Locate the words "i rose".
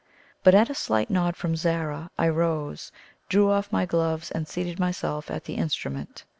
2.17-2.91